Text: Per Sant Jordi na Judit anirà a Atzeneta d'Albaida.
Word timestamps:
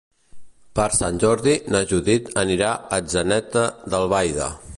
Per 0.79 0.85
Sant 0.95 1.19
Jordi 1.25 1.53
na 1.75 1.83
Judit 1.93 2.33
anirà 2.45 2.73
a 2.79 2.81
Atzeneta 3.01 3.69
d'Albaida. 3.93 4.55